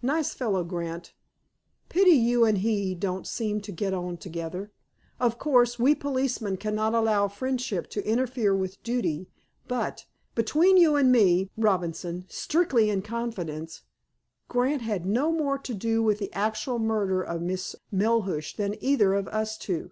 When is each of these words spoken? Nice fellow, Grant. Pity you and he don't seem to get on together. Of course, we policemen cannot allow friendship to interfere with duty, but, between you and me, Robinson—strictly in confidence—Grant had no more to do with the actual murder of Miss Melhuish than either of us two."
Nice 0.00 0.32
fellow, 0.32 0.64
Grant. 0.64 1.12
Pity 1.90 2.12
you 2.12 2.46
and 2.46 2.56
he 2.56 2.94
don't 2.94 3.26
seem 3.26 3.60
to 3.60 3.70
get 3.70 3.92
on 3.92 4.16
together. 4.16 4.72
Of 5.20 5.38
course, 5.38 5.78
we 5.78 5.94
policemen 5.94 6.56
cannot 6.56 6.94
allow 6.94 7.28
friendship 7.28 7.90
to 7.90 8.08
interfere 8.08 8.56
with 8.56 8.82
duty, 8.82 9.28
but, 9.68 10.06
between 10.34 10.78
you 10.78 10.96
and 10.96 11.12
me, 11.12 11.50
Robinson—strictly 11.58 12.88
in 12.88 13.02
confidence—Grant 13.02 14.80
had 14.80 15.04
no 15.04 15.30
more 15.30 15.58
to 15.58 15.74
do 15.74 16.02
with 16.02 16.18
the 16.18 16.32
actual 16.32 16.78
murder 16.78 17.20
of 17.20 17.42
Miss 17.42 17.76
Melhuish 17.92 18.56
than 18.56 18.76
either 18.82 19.12
of 19.12 19.28
us 19.28 19.58
two." 19.58 19.90